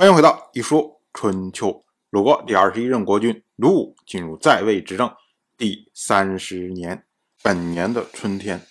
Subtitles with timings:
[0.00, 1.84] 欢迎回到一说春秋。
[2.08, 5.14] 鲁国第二十一任国君鲁武进入在位执政
[5.58, 7.04] 第三十年，
[7.42, 8.62] 本年的春天，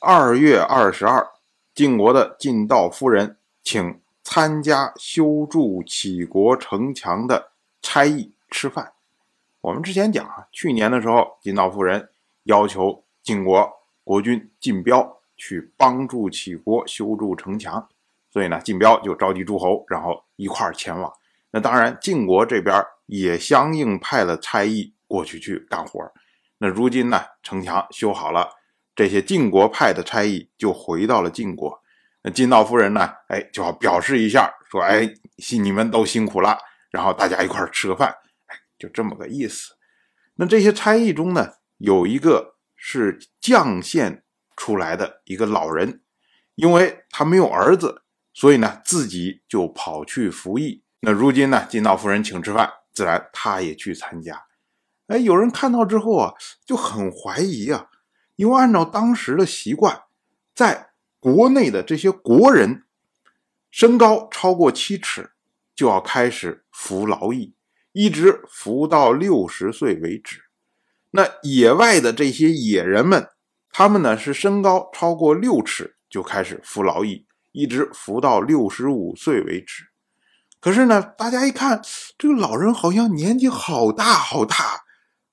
[0.00, 1.28] 二月二十二，
[1.74, 7.50] 晋国的晋道夫人请参加修筑杞国城墙的
[7.82, 8.94] 差役吃饭。
[9.60, 12.08] 我们之前讲啊，去年的时候，晋道夫人
[12.44, 13.70] 要求晋国
[14.02, 17.86] 国君晋彪去帮助杞国修筑城墙。
[18.32, 21.12] 所以呢，晋彪就召集诸侯，然后一块儿前往。
[21.50, 26.00] 那当然，晋国这边也相应派了差役过去去干活。
[26.58, 28.48] 那如今呢，城墙修好了，
[28.94, 31.82] 这些晋国派的差役就回到了晋国。
[32.22, 35.10] 那晋道夫人呢，哎，就要表示一下，说，哎，
[35.60, 36.56] 你们都辛苦了，
[36.92, 38.10] 然后大家一块儿吃个饭，
[38.46, 39.72] 哎，就这么个意思。
[40.34, 44.22] 那这些差役中呢，有一个是绛县
[44.54, 46.02] 出来的一个老人，
[46.54, 48.02] 因为他没有儿子。
[48.32, 50.82] 所以呢，自己就跑去服役。
[51.00, 54.44] 那如今呢，金道夫人请吃饭，自然他也去参加。
[55.06, 57.88] 哎，有人看到之后啊，就很怀疑啊，
[58.36, 60.02] 因为按照当时的习惯，
[60.54, 62.84] 在国内的这些国人，
[63.70, 65.32] 身高超过七尺
[65.74, 67.54] 就要开始服劳役，
[67.92, 70.44] 一直服到六十岁为止。
[71.10, 73.28] 那野外的这些野人们，
[73.70, 77.26] 他们呢是身高超过六尺就开始服劳役。
[77.52, 79.84] 一直服到六十五岁为止，
[80.60, 81.82] 可是呢，大家一看
[82.16, 84.82] 这个老人好像年纪好大好大，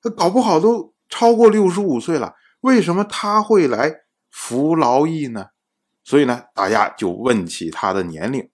[0.01, 3.93] 他搞不好都超过六十五岁了，为什么他会来
[4.31, 5.47] 服劳役呢？
[6.03, 8.49] 所以呢，大家就问起他的年龄，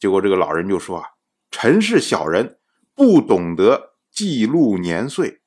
[0.00, 1.04] 结果这个老人就说啊
[1.52, 2.58] ：“臣是小人，
[2.94, 5.42] 不懂得记录年岁，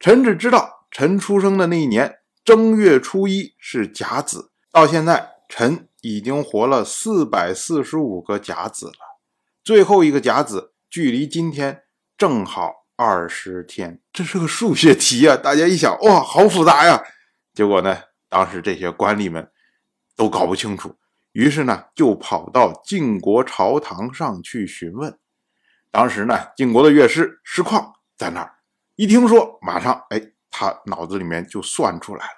[0.00, 9.20] 臣只知道臣出生的那一年正月初一是甲子，到现在臣。”已经活了四百四十五个甲子了，
[9.62, 11.84] 最后一个甲子距离今天
[12.18, 15.36] 正好二十天，这是个数学题啊！
[15.36, 17.00] 大家一想，哇，好复杂呀！
[17.54, 17.96] 结果呢，
[18.28, 19.48] 当时这些官吏们
[20.16, 20.96] 都搞不清楚，
[21.30, 25.16] 于是呢，就跑到晋国朝堂上去询问。
[25.92, 28.52] 当时呢，晋国的乐师师旷在那儿，
[28.96, 30.20] 一听说，马上，哎，
[30.50, 32.32] 他脑子里面就算出来了。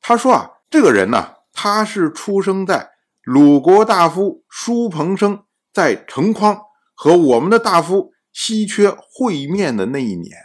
[0.00, 2.91] 他说啊，这个人呢，他是出生在。
[3.22, 6.60] 鲁国大夫叔彭生在城匡
[6.92, 10.36] 和我们的大夫稀缺会面的那一年，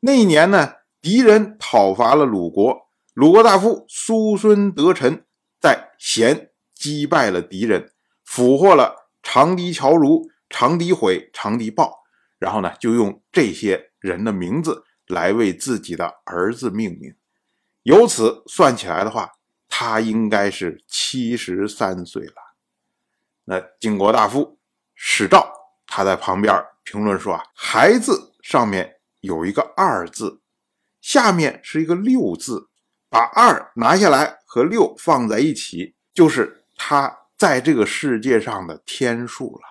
[0.00, 5.24] 那一年呢，敌人讨伐了鲁国，鲁国大夫叔孙得臣
[5.60, 7.92] 在咸击败了敌人，
[8.24, 12.00] 俘获了长笛乔如、长笛毁、长笛豹，
[12.40, 17.14] 然后呢，就用这些人的名字来为自己的儿子命名，
[17.84, 19.30] 由此算起来的话。
[19.76, 22.34] 他应该是七十三岁了。
[23.46, 24.60] 那晋国大夫
[24.94, 25.52] 史昭
[25.84, 30.40] 他在旁边评论说：“啊，孩子上面有一个二字，
[31.00, 32.68] 下面是一个六字，
[33.08, 39.62] 把二拿下来和六放在一起，就是他在这个世界上的天数了。”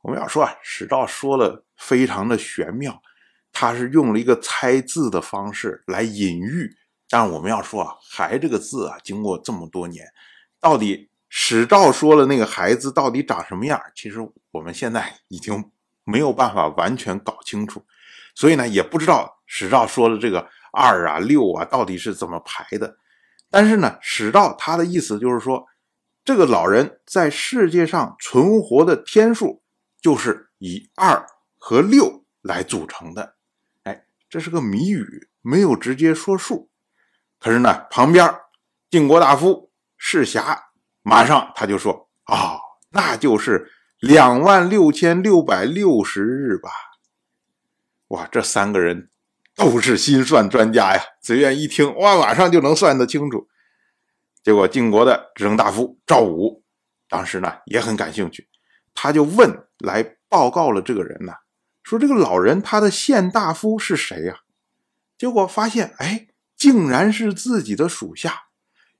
[0.00, 3.02] 我们要说啊，史昭说的非常的玄妙，
[3.52, 6.74] 他是用了一个猜字的方式来隐喻。
[7.14, 10.04] 但我们要说啊，“孩”这个字啊，经过这么多年，
[10.58, 13.80] 到底史照说了那个孩子到底长什么样？
[13.94, 14.18] 其实
[14.50, 15.70] 我们现在已经
[16.02, 17.86] 没有办法完全搞清楚，
[18.34, 22.96] 所以呢，也不知道史照说的这个二啊、六啊到底是怎么排的。
[23.48, 25.68] 但是呢，史照他的意思就是说，
[26.24, 29.62] 这个老人在世界上存活的天数
[30.02, 31.24] 就是以二
[31.58, 33.36] 和六来组成的。
[33.84, 36.70] 哎，这是个谜语，没有直接说数。
[37.44, 38.34] 可是呢，旁边
[38.90, 40.70] 晋国大夫世侠
[41.02, 42.56] 马上他就说：“啊，
[42.88, 46.70] 那就是两万六千六百六十日吧。”
[48.08, 49.10] 哇，这三个人
[49.54, 51.02] 都是心算专家呀！
[51.20, 53.46] 子渊一听，哇，马上就能算得清楚。
[54.42, 56.64] 结果晋国的执政大夫赵武
[57.10, 58.48] 当时呢也很感兴趣，
[58.94, 61.34] 他就问来报告了这个人呢，
[61.82, 64.38] 说这个老人他的县大夫是谁呀？
[65.18, 66.28] 结果发现，哎。
[66.64, 68.44] 竟然是自己的属下，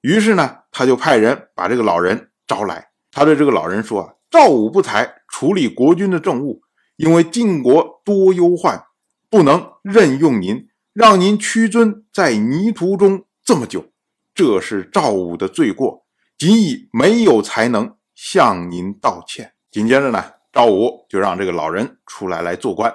[0.03, 2.91] 于是呢，他就派人把这个老人招来。
[3.11, 6.61] 他对这个老人说：“啊，赵武不才处理国君的政务，
[6.97, 8.85] 因为晋国多忧患，
[9.31, 13.87] 不能任用您，让您屈尊在泥土中这么久，
[14.35, 16.05] 这是赵武的罪过，
[16.37, 20.23] 仅以没有才能向您道歉。”紧接着呢，
[20.53, 22.95] 赵武就让这个老人出来来做官，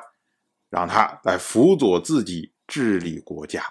[0.70, 3.64] 让他来辅佐自己治理国家。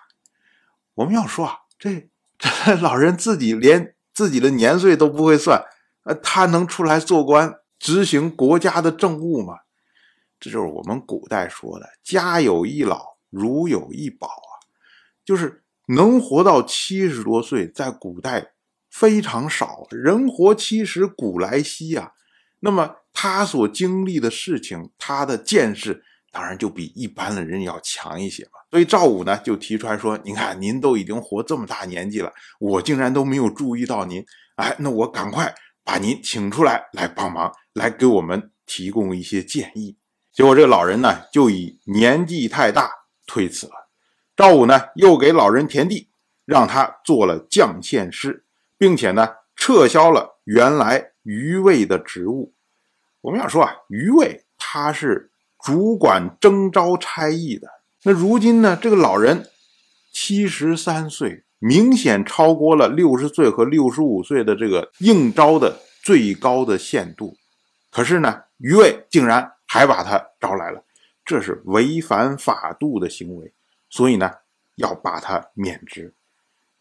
[0.99, 5.65] 我们要说啊，这这 老人自己连自己的年岁都不会算，
[6.03, 9.59] 呃，他能出来做官执行国家的政务吗？
[10.41, 14.53] 这就是我们古代说的“家有一老，如有一宝”啊，
[15.25, 18.53] 就是能活到七十多岁，在古代
[18.91, 22.13] 非常少，人活七十古来稀啊。
[22.59, 28.51] 那么他所经历的事情，他的见识当然就比一般的人要强一些嘛。
[28.71, 34.25] 所以赵武呢就提出来说：“你看，您都已经活这么大年纪了，我竟然都没有注意到您，
[34.57, 39.97] 哎，那我赶快把您请出来，来帮忙，来给我们提供一些建议。”
[40.33, 42.91] 结果这个老人呢，就以年纪太大
[43.27, 43.73] 推辞了。
[44.37, 46.11] 赵武呢，又给老人田地，
[46.45, 48.45] 让他做了将县师，
[48.77, 52.55] 并且呢，撤销了原来余尉的职务。
[53.23, 55.33] 我们要说啊，余尉他是
[55.65, 57.69] 主管征召差役的。
[58.05, 59.49] 那如今呢，这个老人
[60.13, 67.37] 七十三岁，明显超过了六十岁和六十五岁的这个应招的最高的限度。
[67.91, 69.53] 可是呢，余尉竟然。
[69.71, 70.83] 还把他招来了，
[71.27, 73.53] 这是违反法度的行为，
[73.91, 74.31] 所以呢，
[74.77, 76.15] 要把他免职。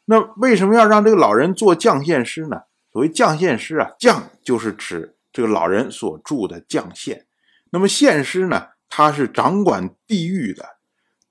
[0.06, 2.62] 那为什么要让这个老人做将县师呢？
[2.94, 7.27] 所谓将县师啊，将就是指这个老人所住的将县，
[7.72, 10.66] 那么县师呢，他是掌管地域的，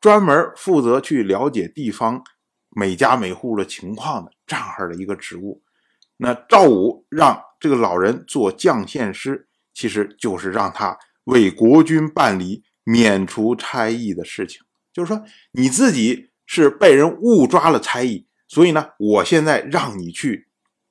[0.00, 2.22] 专门负责去了解地方
[2.70, 5.62] 每家每户的情况的这样的一个职务。
[6.16, 10.98] 那赵武让这个老人做将县师，其实就是让他。
[11.24, 14.60] 为国君办理免除差役的事情，
[14.92, 20.46] 就是说你自己是被人误抓了差役，所以呢，我现在让你去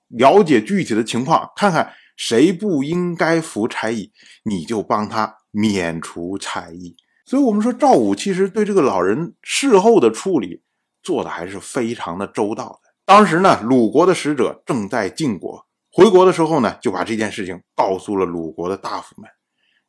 [0.10, 4.12] 了解具体的情况，看看谁不应该服差役，
[4.44, 6.96] 你就帮他免除差役。
[7.26, 10.62] 所以，我们说赵武其实对这个老人事后的处理
[11.02, 12.80] 做的还是非常的周到的。
[13.04, 19.30] 当时呢，鲁国的使者正在晋国，回国的时候呢，就把这件事情告诉了鲁国的大夫们。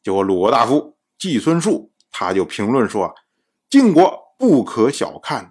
[0.03, 3.15] 结果，鲁国大夫季孙树他就评论说
[3.69, 5.51] ：“晋国不可小看呐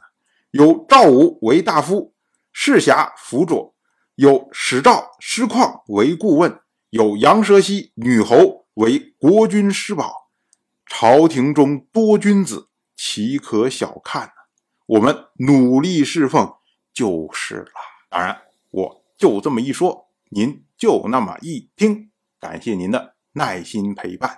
[0.52, 2.14] 有赵武为大夫，
[2.52, 3.76] 世侠辅佐；
[4.16, 6.52] 有史赵师旷为顾问；
[6.96, 10.32] 有杨蛇溪女侯为国君师宝。
[10.86, 14.32] 朝廷中多君子，岂可小看呢？
[14.86, 16.54] 我们努力侍奉
[16.94, 17.72] 就是了。
[18.10, 22.12] 当然，我就这么一说，您就那么一听。
[22.40, 24.30] 感谢您的耐心陪伴。”《